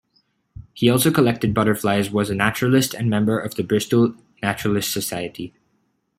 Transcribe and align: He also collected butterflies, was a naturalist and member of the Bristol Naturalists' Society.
He 0.73 0.89
also 0.89 1.11
collected 1.11 1.53
butterflies, 1.53 2.09
was 2.09 2.31
a 2.31 2.33
naturalist 2.33 2.95
and 2.95 3.07
member 3.07 3.37
of 3.39 3.53
the 3.53 3.61
Bristol 3.63 4.15
Naturalists' 4.41 4.91
Society. 4.91 5.53